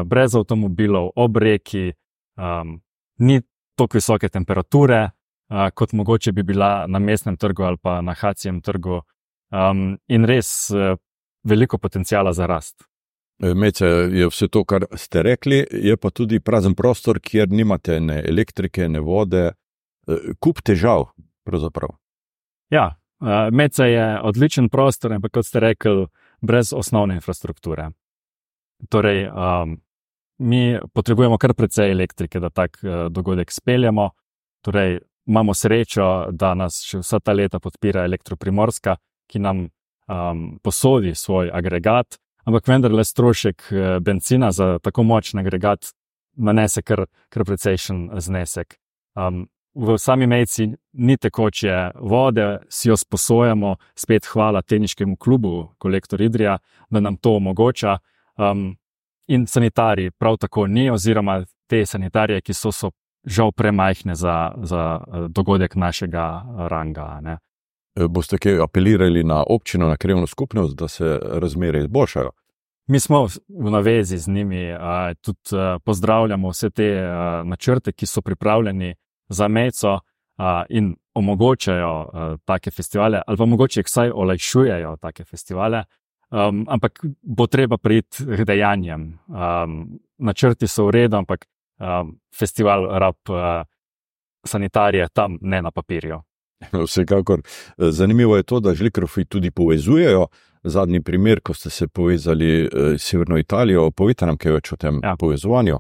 brez 0.06 0.36
avtomobilov, 0.36 1.12
ob 1.16 1.38
reki, 1.38 1.92
um, 2.40 2.80
ni 3.20 3.42
tako 3.76 4.00
visoke 4.00 4.30
temperature, 4.30 5.12
kot 5.74 5.94
mogoče 5.94 6.32
bi 6.32 6.44
bila 6.44 6.86
na 6.88 7.00
mestnem 7.00 7.38
trgu 7.38 7.64
ali 7.64 7.78
pa 7.82 8.02
na 8.02 8.14
Hacijem 8.14 8.62
trgu, 8.62 9.02
um, 9.52 9.98
in 10.08 10.26
res 10.26 10.70
uh, 10.72 10.96
veliko 11.44 11.78
potencijala 11.78 12.34
za 12.34 12.46
rast. 12.46 12.84
E, 13.44 13.54
Mece 13.54 13.86
je 13.88 14.28
vse 14.28 14.48
to, 14.48 14.64
kar 14.66 14.86
ste 14.96 15.24
rekli, 15.24 15.66
je 15.72 15.98
pa 15.98 16.10
tudi 16.10 16.40
prazen 16.40 16.76
prostor, 16.76 17.20
kjer 17.20 17.50
nimate 17.50 18.00
ne 18.00 18.22
elektrike, 18.28 18.88
ne 18.90 19.02
vode, 19.02 19.46
e, 19.52 20.18
kup 20.40 20.62
težav. 20.62 21.10
Pravzaprav. 21.44 21.96
Ja, 22.70 22.92
Mece 23.52 23.88
je 23.90 24.06
odličen 24.22 24.70
prostor, 24.70 25.14
ampak 25.14 25.34
kot 25.34 25.46
ste 25.46 25.60
rekli, 25.60 26.06
brez 26.42 26.74
osnovne 26.74 27.18
infrastrukture. 27.18 27.90
Torej, 28.90 29.28
um, 29.30 29.76
mi 30.42 30.78
potrebujemo 30.94 31.38
kar 31.38 31.54
precej 31.54 31.92
elektrike, 31.92 32.40
da 32.40 32.50
tak 32.50 32.80
uh, 32.82 33.10
dogodek 33.14 33.52
speljamo. 33.54 34.08
Torej, 34.66 35.00
imamo 35.26 35.54
srečo, 35.54 36.32
da 36.32 36.54
nas 36.54 36.82
še 36.86 37.02
vsa 37.02 37.20
ta 37.20 37.34
leta 37.34 37.60
podpira 37.60 38.06
elektroprimorska, 38.06 38.96
ki 39.32 39.40
nam 39.40 39.68
um, 39.68 40.60
posodi 40.64 41.16
svoj 41.16 41.52
agregat, 41.54 42.18
ampak 42.46 42.68
vendarle 42.68 43.06
strošek 43.06 43.72
uh, 43.72 43.98
benzina 44.04 44.52
za 44.52 44.78
tako 44.84 45.04
močen 45.04 45.40
agregat 45.40 45.94
nanese 46.36 46.82
kar, 46.82 47.06
kar 47.30 47.46
precejšen 47.46 48.10
znesek. 48.20 48.78
Um, 49.16 49.48
v 49.76 49.96
sami 49.98 50.28
mejci 50.28 50.68
ni 50.94 51.16
tekoče 51.18 51.92
vode, 51.96 52.60
si 52.70 52.90
jo 52.90 52.98
sposojamo, 52.98 53.76
spet 53.96 54.26
hvala 54.34 54.62
teniškemu 54.62 55.16
klubu, 55.16 55.70
kolektor 55.78 56.22
Idrija, 56.22 56.58
da 56.90 57.00
nam 57.00 57.18
to 57.18 57.36
omogoča. 57.40 57.98
Um, 58.38 58.76
in 59.28 59.48
sanitariji 59.48 60.12
prav 60.12 60.38
tako 60.38 60.68
ni, 60.68 60.90
oziroma 60.90 61.44
te 61.68 61.86
sanitarije, 61.86 62.42
ki 62.42 62.54
so, 62.54 62.72
so 62.72 62.92
žal 63.24 63.52
premajhne 63.52 64.16
za, 64.16 64.52
za 64.64 65.00
eh, 65.02 65.28
dogodek 65.30 65.76
našega 65.76 66.44
eh, 66.44 66.68
ranga. 66.68 67.20
Ne. 67.22 67.38
Eh, 67.96 68.08
boste 68.08 68.38
kaj 68.38 68.62
apelirali 68.64 69.24
na 69.24 69.44
občino, 69.48 69.88
na 69.88 69.98
krivno 69.98 70.28
skupnost, 70.28 70.76
da 70.76 70.88
se 70.88 71.20
razmere 71.24 71.80
izboljšajo? 71.80 72.32
Mi 72.88 73.00
smo 73.00 73.26
v 73.48 73.72
navezi 73.72 74.18
z 74.18 74.28
njimi, 74.28 74.74
tudi 75.22 75.80
pozdravljamo 75.86 76.50
vse 76.50 76.70
te 76.70 76.88
načrte, 77.46 77.92
ki 77.92 78.06
so 78.06 78.22
pripravljeni 78.22 78.96
za 79.30 79.48
meco 79.48 80.00
in 80.70 80.96
omogočajo 81.14 82.38
take 82.46 82.72
festivale, 82.72 83.22
ali 83.28 83.38
pa 83.38 83.46
mogoče 83.46 83.84
vsaj 83.86 84.12
olajšujejo 84.12 84.98
take 84.98 85.24
festivale. 85.24 85.84
Um, 86.32 86.66
ampak 86.70 87.00
bo 87.22 87.48
treba 87.48 87.78
priti 87.78 88.24
k 88.24 88.46
dejanjem. 88.48 89.20
Um, 89.28 90.00
načrti 90.18 90.68
so 90.68 90.86
v 90.88 90.92
redu, 90.96 91.18
ampak 91.20 91.46
um, 91.82 92.20
festival 92.40 93.00
rab 93.00 93.16
uh, 93.30 93.66
sanitarije 94.46 95.08
tam 95.14 95.38
ne 95.42 95.62
na 95.62 95.72
papirju. 95.72 96.22
Vsekakor. 96.86 97.42
Zanimivo 97.78 98.38
je 98.38 98.44
to, 98.44 98.60
da 98.60 98.74
žlikrofi 98.74 99.26
tudi 99.26 99.52
povezujejo. 99.52 100.28
Zadnji 100.64 101.02
primer, 101.02 101.40
ko 101.42 101.54
ste 101.54 101.70
se 101.70 101.88
povezali 101.88 102.70
s 102.98 103.04
Severno 103.04 103.38
Italijo, 103.38 103.92
povite 103.92 104.26
nam 104.26 104.38
kaj 104.38 104.52
več 104.52 104.72
o 104.72 104.78
tem 104.78 105.00
ja. 105.04 105.16
povezovanju. 105.20 105.80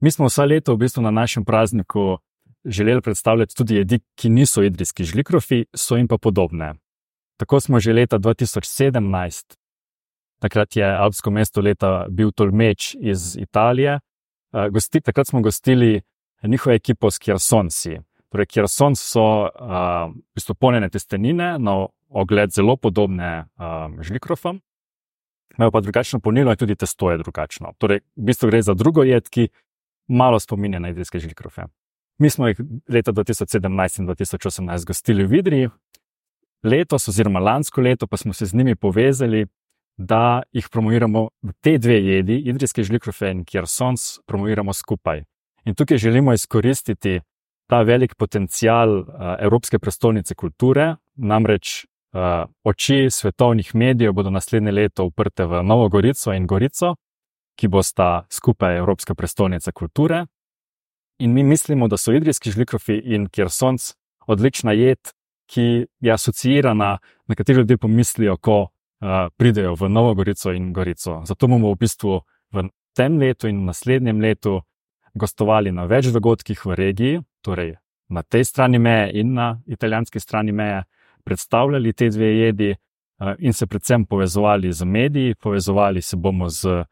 Mi 0.00 0.10
smo 0.10 0.30
vsa 0.30 0.46
leta 0.48 0.72
v 0.72 0.80
bistvu 0.80 1.02
na 1.04 1.10
našem 1.10 1.44
prazniku 1.44 2.18
želeli 2.64 3.02
predstavljati 3.02 3.54
tudi 3.56 3.76
jedi, 3.76 4.00
ki 4.16 4.30
niso 4.30 4.62
idrijski 4.62 5.04
žlikrofi, 5.04 5.64
so 5.76 5.96
jim 5.96 6.08
pa 6.08 6.18
podobne. 6.18 6.74
Tako 7.36 7.60
smo 7.60 7.80
že 7.80 7.92
leta 7.92 8.18
2017 8.18 9.60
takrat 10.40 10.76
je 10.76 10.84
alpsko 10.84 11.30
mesto 11.30 11.60
leta 11.60 12.06
bil 12.08 12.32
Tolmeč 12.32 12.94
iz 13.00 13.36
Italije. 13.36 14.00
Uh, 14.52 14.66
gosti, 14.72 15.00
takrat 15.00 15.26
smo 15.26 15.40
gostili 15.40 16.00
njihovo 16.42 16.74
ekipo 16.74 17.10
s 17.10 17.18
Kjersonsi. 17.18 17.98
Torej, 18.28 18.46
Kjersons 18.46 19.00
so 19.12 19.22
uh, 19.42 20.54
polnjene 20.58 20.88
testenine, 20.88 21.58
na 21.58 21.86
ogled 22.08 22.50
zelo 22.50 22.76
podobne 22.76 23.44
um, 23.58 24.02
žlikrofom, 24.02 24.60
imajo 25.58 25.70
pa 25.70 25.80
drugačno 25.80 26.20
polnilo 26.20 26.50
in 26.50 26.56
tudi 26.56 26.76
testo 26.76 27.10
je 27.10 27.18
drugačno. 27.18 27.72
Torej, 27.78 28.00
v 28.16 28.24
bistvu 28.30 28.50
gre 28.50 28.62
za 28.62 28.74
drugo 28.74 29.02
jed, 29.02 29.28
ki 29.28 29.48
malo 30.08 30.40
spominja 30.40 30.78
na 30.78 30.90
idrijske 30.90 31.18
žlikrofe. 31.18 31.62
Mi 32.18 32.30
smo 32.30 32.48
jih 32.48 32.58
leta 32.88 33.12
2017 33.12 34.00
in 34.00 34.08
2018 34.08 34.86
gostili 34.86 35.24
v 35.24 35.30
Vidriji, 35.30 35.70
letos, 36.62 37.08
oziroma 37.08 37.40
lansko 37.40 37.80
leto, 37.80 38.06
pa 38.06 38.16
smo 38.16 38.32
se 38.32 38.46
z 38.46 38.54
njimi 38.54 38.74
povezali 38.76 39.46
da 40.00 40.42
jih 40.52 40.68
promoviramo 40.72 41.28
te 41.60 41.78
dve 41.78 41.98
jedi, 42.04 42.38
idrijske 42.48 42.82
žlikrofe 42.82 43.30
in 43.30 43.44
kjersons, 43.44 44.20
promoviramo 44.26 44.72
skupaj. 44.72 45.24
In 45.64 45.74
tukaj 45.74 45.98
želimo 45.98 46.32
izkoristiti 46.32 47.20
ta 47.66 47.82
velik 47.82 48.14
potencial 48.14 48.98
uh, 48.98 49.04
Evropske 49.38 49.78
prestolnice 49.78 50.34
kulture, 50.34 50.96
namreč 51.14 51.84
uh, 51.84 52.48
oči 52.64 53.10
svetovnih 53.10 53.74
medijev 53.74 54.12
bodo 54.12 54.30
naslednje 54.30 54.72
leto 54.72 55.04
uprte 55.04 55.44
v 55.44 55.62
Novo 55.62 55.88
Gorico 55.88 56.32
in 56.32 56.46
Gorico, 56.46 56.94
ki 57.56 57.68
bosta 57.68 58.24
skupaj 58.30 58.78
Evropska 58.78 59.14
prestolnica 59.14 59.72
kulture. 59.72 60.26
In 61.18 61.32
mi 61.32 61.42
mislimo, 61.44 61.88
da 61.88 61.96
so 61.96 62.12
idrijski 62.12 62.50
žlikrofi 62.50 62.96
in 63.04 63.28
kjersons 63.28 63.94
odlična 64.26 64.72
jed, 64.72 65.12
ki 65.46 65.86
je 66.00 66.12
asociirana, 66.12 66.98
na 67.26 67.34
katero 67.34 67.60
ljudje 67.60 67.76
pomislijo, 67.76 68.36
ko 68.36 68.68
pridejo 69.36 69.74
v 69.74 69.88
Novo 69.88 70.14
Gorico 70.14 70.52
in 70.52 70.72
Gorico. 70.72 71.22
Zato 71.24 71.48
bomo 71.48 71.72
v 71.72 71.78
bistvu 71.80 72.20
v 72.52 72.68
tem 72.96 73.18
letu 73.18 73.48
in 73.48 73.64
naslednjem 73.64 74.20
letu 74.20 74.60
gostovali 75.14 75.72
na 75.72 75.86
več 75.88 76.12
dogodkih 76.12 76.66
v 76.66 76.74
regiji, 76.74 77.22
torej 77.42 77.76
na 78.10 78.22
tej 78.22 78.44
strani 78.44 78.78
meje 78.78 79.20
in 79.20 79.34
na 79.34 79.60
italijanski 79.66 80.20
strani 80.20 80.52
meje, 80.52 80.84
predstavljali 81.24 81.92
te 81.92 82.08
dve 82.10 82.26
jedi 82.36 82.74
in 83.38 83.52
se 83.52 83.66
predvsem 83.66 84.06
povezovali 84.06 84.72
z 84.72 84.84
mediji, 84.84 85.34
povezovali 85.34 86.02
se 86.02 86.16
bomo 86.16 86.48
z 86.48 86.84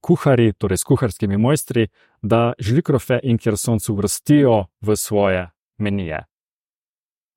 kuhari, 0.00 0.52
torej 0.52 0.76
s 0.76 0.84
kuharskimi 0.84 1.36
mojstri, 1.36 1.88
da 2.22 2.52
žlikrofe 2.58 3.20
in 3.22 3.38
kersoncu 3.38 3.94
vrstijo 3.94 4.66
v 4.80 4.96
svoje 4.96 5.48
menije. 5.78 6.24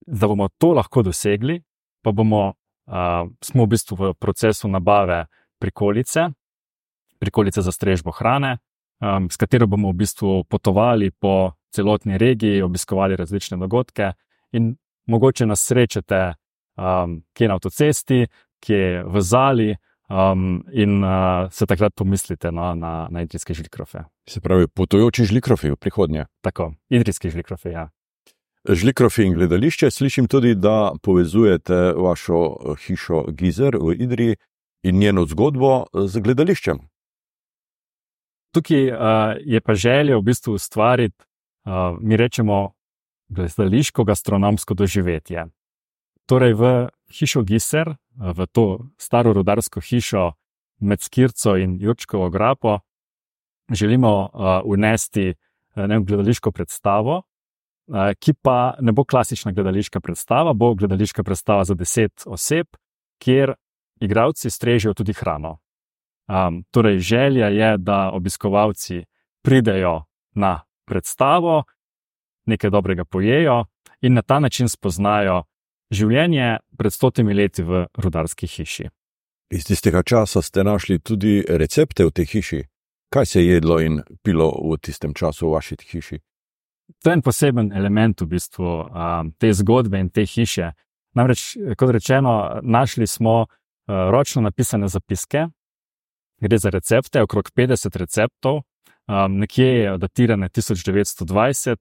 Da 0.08 0.28
bomo 0.28 0.50
to 0.58 0.74
lahko 0.74 1.02
dosegli, 1.02 1.62
pa 2.04 2.12
bomo 2.12 2.54
uh, 2.88 3.30
smo 3.42 3.66
v 3.66 3.68
bistvu 3.68 3.96
v 3.96 4.14
procesu 4.14 4.68
nabave 4.68 5.26
prikolice, 5.60 6.30
prikolice 7.20 7.62
za 7.62 7.72
strežbo 7.72 8.12
hrane, 8.12 8.58
um, 9.02 9.30
s 9.30 9.38
katero 9.38 9.68
bomo 9.68 9.92
v 9.92 10.04
bistvu 10.04 10.44
potovali 10.44 11.12
po 11.12 11.54
celotni 11.74 12.18
regiji, 12.18 12.62
obiskovali 12.62 13.16
različne 13.16 13.58
dogodke 13.58 14.14
in 14.52 14.76
mogoče 15.08 15.46
nas 15.46 15.64
srečate 15.66 16.34
um, 16.78 17.24
kje 17.34 17.48
na 17.48 17.58
avtocesti, 17.58 18.28
kje 18.60 19.04
v 19.04 19.22
Zali. 19.22 19.76
Um, 20.14 20.66
in 20.72 21.00
uh, 21.04 21.48
se 21.50 21.66
takrat 21.66 21.94
pomislite 21.96 22.52
no, 22.52 22.76
na, 22.76 23.08
na 23.10 23.22
idrijske 23.24 23.54
žlikrofe. 23.54 24.04
Se 24.30 24.42
pravi, 24.42 24.68
potujoči 24.68 25.26
žlikrofi 25.26 25.72
v 25.72 25.78
prihodnje. 25.80 26.26
Tako, 26.44 26.74
idrijski 26.90 27.30
žlikrofi, 27.30 27.70
ja. 27.70 27.88
Žlikrofi 28.70 29.26
in 29.28 29.34
gledališče, 29.34 29.92
slišim 29.92 30.28
tudi, 30.28 30.56
da 30.56 30.94
povezujete 31.04 31.76
vašo 32.00 32.44
eh, 32.44 32.76
hišo 32.86 33.26
Gizer 33.32 33.76
v 33.76 33.96
Idri 34.00 34.36
in 34.84 35.00
njeno 35.00 35.26
zgodbo 35.26 35.84
eh, 35.84 36.08
z 36.08 36.20
gledališčem. 36.20 36.80
Tukaj 38.54 38.92
uh, 38.92 39.00
je 39.42 39.62
pa 39.62 39.74
želja 39.74 40.18
v 40.18 40.22
bistvu 40.22 40.54
ustvariti, 40.54 41.26
uh, 41.66 41.98
mi 42.02 42.18
rečemo, 42.18 42.74
gledališko 43.30 44.04
gastronomsko 44.04 44.74
doživetje. 44.74 45.48
Torej, 46.30 46.54
v 46.54 46.88
hišo 47.10 47.42
Giser, 47.42 47.96
v 48.16 48.46
to 48.52 48.86
staro 48.98 49.34
rodarsko 49.34 49.82
hišo 49.82 50.32
med 50.80 51.02
Skirco 51.02 51.58
in 51.58 51.80
Jurčkovo 51.82 52.30
grapo, 52.30 52.80
želimo 53.72 54.30
unesti 54.66 55.34
ne, 55.76 56.00
gledališko 56.00 56.52
predstavo, 56.52 57.24
ki 58.20 58.34
pa 58.34 58.76
ne 58.80 58.92
bo 58.92 59.04
klasična 59.04 59.52
gledališka 59.52 60.00
predstava, 60.00 60.54
bo 60.54 60.74
gledališka 60.76 61.24
predstava 61.24 61.64
za 61.64 61.76
deset 61.76 62.24
oseb, 62.26 62.68
kjer 63.20 63.54
igravci 64.02 64.50
strežijo 64.50 64.94
tudi 64.94 65.14
hrano. 65.14 65.58
Um, 66.28 66.64
torej, 66.72 67.00
želja 67.00 67.48
je, 67.48 67.78
da 67.78 68.12
obiskovalci 68.14 69.04
pridejo 69.44 70.04
na 70.36 70.62
predstavo, 70.86 71.64
nekaj 72.46 72.70
dobrega 72.70 73.06
pojejo 73.06 73.66
in 74.02 74.14
na 74.14 74.22
ta 74.22 74.40
način 74.40 74.70
spoznajo 74.70 75.44
življenje 75.92 76.58
pred 76.78 76.94
stotimi 76.94 77.34
leti 77.34 77.64
v 77.64 77.86
rudarski 77.96 78.48
hiši. 78.48 78.88
Iz 79.54 79.66
tistega 79.66 80.04
časa 80.04 80.42
ste 80.42 80.64
našli 80.64 81.00
tudi 81.00 81.44
recepte 81.48 82.06
v 82.06 82.12
tej 82.12 82.26
hiši. 82.26 82.62
Kaj 83.14 83.26
se 83.26 83.42
je 83.42 83.54
jedlo 83.54 83.80
in 83.80 84.02
pilo 84.24 84.50
v 84.50 84.78
tistem 84.82 85.14
času 85.14 85.48
v 85.48 85.52
vaši 85.54 85.76
hiši? 85.92 86.20
To 87.04 87.10
je 87.10 87.14
en 87.14 87.22
poseben 87.22 87.72
element 87.74 88.22
v 88.22 88.28
bistvu 88.36 88.66
um, 88.66 89.32
te 89.38 89.54
zgodbe 89.54 90.00
in 90.00 90.10
te 90.10 90.26
hiše. 90.26 90.72
Namreč, 91.14 91.54
kot 91.78 91.92
rečeno, 91.94 92.60
našli 92.62 93.08
smo 93.08 93.36
uh, 93.44 93.48
ročno 94.12 94.42
napisane 94.42 94.88
zapiske, 94.88 95.48
gre 96.42 96.58
za 96.58 96.70
recepte, 96.70 97.22
okrog 97.22 97.52
50 97.56 97.98
receptov, 97.98 98.64
um, 99.08 99.40
nekje 99.40 99.68
je 99.68 99.98
datirane 99.98 100.50
1920, 100.50 101.78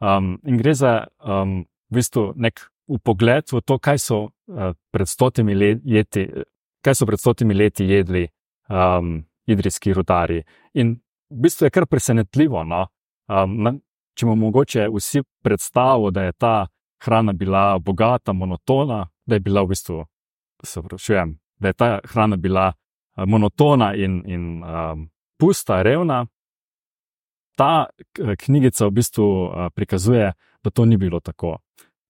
um, 0.00 0.38
in 0.46 0.58
gre 0.58 0.74
za 0.74 1.06
um, 1.24 1.62
v 1.90 2.00
bistvu 2.00 2.32
nek 2.36 2.66
upogled 2.86 3.52
v 3.52 3.60
to, 3.60 3.78
kaj 3.78 3.98
so 3.98 4.18
uh, 4.24 4.72
pred 4.90 5.08
stotimi 5.08 5.54
leti, 5.54 6.26
kaj 6.82 6.94
so 6.94 7.06
pred 7.06 7.20
stotimi 7.20 7.54
leti 7.54 7.86
jedli 7.86 8.26
um, 8.68 9.22
idrijski 9.46 9.94
rudari. 9.94 10.42
In 10.74 10.96
v 11.30 11.42
bistvu 11.46 11.66
je 11.66 11.70
kar 11.70 11.86
presenetljivo. 11.86 12.64
No? 12.64 12.86
Um, 13.28 13.80
če 14.14 14.26
imamo 14.26 14.46
mogoče 14.46 14.88
vsi 14.92 15.22
predstavo, 15.42 16.10
da 16.10 16.22
je 16.22 16.32
ta 16.32 16.66
hrana 17.02 17.32
bila 17.32 17.78
bogata, 17.78 18.32
monotona, 18.32 19.06
da 19.26 19.34
je 19.34 19.40
bila 19.40 19.62
v 19.62 19.72
bistvu, 19.72 20.04
se 20.64 20.82
pravičujem, 20.82 21.38
da 21.58 21.68
je 21.68 21.72
ta 21.72 21.98
hrana 22.04 22.36
bila 22.36 22.72
monotona 23.16 23.94
in, 23.94 24.22
in 24.26 24.64
um, 24.64 25.08
pusta, 25.38 25.82
revna. 25.82 26.26
Ta 27.56 27.86
knjigica 28.38 28.86
v 28.86 28.90
bistvu 28.90 29.26
prikazuje, 29.74 30.32
da 30.62 30.70
to 30.70 30.84
ni 30.84 30.96
bilo 30.96 31.20
tako. 31.20 31.58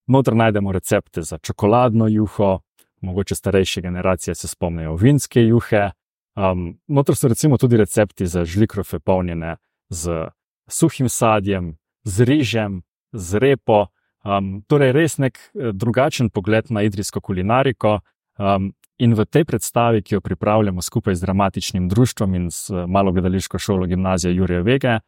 Notr 0.06 0.34
najdemo 0.34 0.72
recepte 0.72 1.22
za 1.22 1.38
čokoladno 1.38 2.08
juho, 2.08 2.60
mogoče 3.00 3.34
starejše 3.34 3.80
generacije 3.80 4.34
se 4.34 4.48
spomnijo 4.48 4.94
vinske 4.94 5.42
juhe. 5.42 5.90
Um, 6.36 6.78
notr 6.86 7.14
so 7.14 7.28
recimo 7.28 7.58
tudi 7.58 7.76
recepti 7.76 8.26
za 8.26 8.44
žlikrofe, 8.44 8.98
polnjene 8.98 9.56
z 9.88 10.28
suhim 10.68 11.08
sadjem, 11.08 11.76
z 12.04 12.28
rižem, 12.28 12.82
z 13.12 13.38
repo. 13.38 13.86
Um, 14.22 14.62
torej, 14.70 14.92
res 14.94 15.18
nek 15.18 15.38
eh, 15.38 15.72
drugačen 15.74 16.30
pogled 16.30 16.70
na 16.70 16.82
idrijsko 16.86 17.20
kulinariko. 17.20 18.00
Um, 18.38 18.72
in 19.02 19.14
v 19.18 19.26
tej 19.26 19.44
predstavi, 19.44 20.02
ki 20.02 20.14
jo 20.14 20.20
pripravljamo 20.20 20.82
skupaj 20.82 21.14
z 21.14 21.26
dramatičnim 21.26 21.88
društvom 21.88 22.34
in 22.34 22.50
s 22.50 22.70
eh, 22.70 22.86
malo 22.86 23.12
gledališko 23.12 23.58
šolo 23.58 23.86
gimnazije 23.86 24.34
Jurija 24.34 24.62
Vege, 24.62 24.98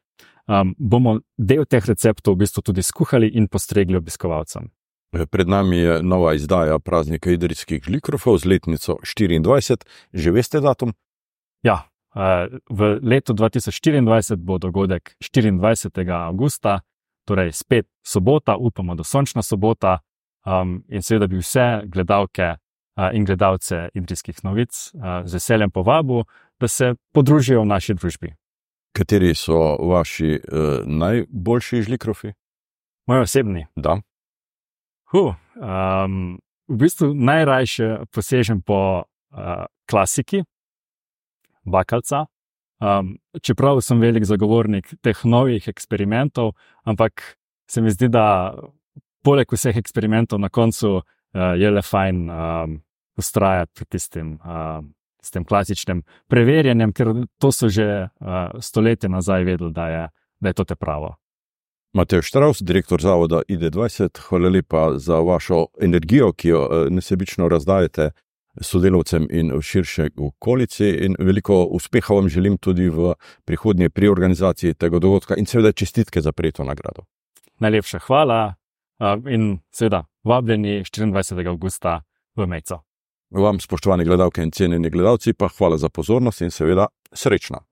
um, 0.46 0.74
bomo 0.78 1.20
del 1.38 1.64
teh 1.64 1.86
receptov 1.86 2.34
v 2.34 2.44
bistvu 2.44 2.62
tudi 2.62 2.82
skuhali 2.82 3.30
in 3.34 3.48
postregli 3.48 3.96
obiskovalcem. 3.96 4.70
Pred 5.30 5.48
nami 5.48 5.76
je 5.78 6.02
nova 6.02 6.34
izdaja 6.34 6.78
praznika 6.78 7.30
idrijskih 7.30 7.82
žlikrofov 7.86 8.38
z 8.42 8.50
letnico 8.50 8.98
24. 8.98 9.86
Že 10.12 10.30
veste 10.30 10.60
datum? 10.60 10.90
Ja, 11.62 11.86
v 12.71 12.99
letu 13.02 13.35
2024 13.35 14.37
bo 14.37 14.59
dogodek 14.59 15.16
24. 15.18 16.11
augusta, 16.11 16.80
torej 17.26 17.52
spet 17.52 17.87
sobota, 18.07 18.57
upamo, 18.57 18.94
da 18.94 19.05
sončna 19.05 19.42
sobota. 19.42 19.98
Um, 20.44 20.85
in 20.88 21.03
seveda 21.03 21.27
bi 21.27 21.38
vse 21.40 21.83
gledalke 21.88 22.50
uh, 22.53 23.09
in 23.16 23.24
gledalce 23.24 23.88
idrijskih 23.94 24.44
novic 24.44 24.90
uh, 24.94 25.24
z 25.24 25.35
veseljem 25.35 25.70
povabil, 25.70 26.24
da 26.61 26.68
se 26.68 26.94
podružijo 27.12 27.62
v 27.62 27.66
naši 27.66 27.94
družbi. 27.94 28.35
Kateri 28.92 29.35
so 29.35 29.57
vaši 29.81 30.37
uh, 30.37 30.85
najboljši 30.87 31.83
žlikrofi? 31.83 32.33
Moji 33.07 33.20
osebni. 33.20 33.66
Da. 33.77 33.96
Huh, 35.12 35.35
um, 35.57 36.38
v 36.68 36.77
bistvu 36.77 37.14
najrajše 37.14 38.05
posežem 38.12 38.62
po 38.62 39.05
uh, 39.05 39.64
klasiki, 39.90 40.44
bakalca. 41.64 42.27
Um, 42.83 43.14
čeprav 43.42 43.81
sem 43.81 44.00
velik 44.03 44.27
zagovornik 44.29 44.90
teh 45.03 45.24
novih 45.24 45.68
eksperimentov, 45.68 46.53
ampak 46.85 47.22
se 47.70 47.81
mi 47.81 47.90
zdi, 47.90 48.09
da 48.12 48.55
poleg 49.24 49.48
vseh 49.53 49.77
eksperimentov 49.77 50.42
na 50.42 50.50
koncu 50.53 50.98
uh, 50.98 51.05
je 51.57 51.70
le 51.70 51.83
fajn 51.83 52.29
um, 52.29 52.77
ustrajati 53.16 53.72
pri 53.74 53.87
tistem, 53.94 54.35
uh, 54.42 54.83
tem 55.33 55.44
klasičnem 55.44 56.03
preverjanjem, 56.29 56.92
ker 56.92 57.14
to 57.40 57.53
so 57.53 57.70
že 57.72 57.87
uh, 58.05 58.50
stoletja 58.61 59.09
nazaj 59.09 59.44
vedeli, 59.44 59.72
da 59.72 59.88
je, 59.88 60.09
da 60.40 60.53
je 60.53 60.55
to 60.55 60.64
te 60.64 60.77
pravo. 60.77 61.14
Matej 61.94 62.24
Štraus, 62.27 62.59
direktor 62.61 63.00
zavoda 63.00 63.44
ID20, 63.48 64.18
hvala 64.29 64.50
lepa 64.50 64.98
za 64.98 65.20
vašo 65.22 65.66
energijo, 65.81 66.33
ki 66.33 66.48
jo 66.48 66.62
nesebično 66.90 67.48
razdajate 67.48 68.11
sodelavcem 68.61 69.27
in 69.31 69.53
v 69.55 69.62
širši 69.62 70.11
okolici. 70.17 70.88
In 71.07 71.17
veliko 71.19 71.64
uspeha 71.64 72.14
vam 72.14 72.29
želim 72.29 72.59
tudi 72.59 72.88
v 72.88 73.14
prihodnje 73.45 73.90
pri 73.90 74.09
organizaciji 74.09 74.75
tega 74.75 74.99
dogodka 74.99 75.35
in 75.38 75.47
seveda 75.47 75.73
čestitke 75.73 76.21
za 76.21 76.33
prejeto 76.33 76.64
nagrado. 76.64 77.05
Najlepša 77.59 77.99
hvala 77.99 78.55
in 79.31 79.59
seveda 79.71 80.05
vabljeni 80.25 80.83
24. 80.83 81.49
augusta 81.49 82.03
v 82.37 82.47
Mejco. 82.47 82.81
Vam, 83.31 83.61
spoštovani 83.61 84.05
gledalke 84.05 84.43
in 84.43 84.51
cenjeni 84.51 84.90
gledalci, 84.90 85.33
pa 85.33 85.49
hvala 85.49 85.77
za 85.77 85.88
pozornost 85.88 86.40
in 86.40 86.51
seveda 86.51 86.87
srečno. 87.12 87.64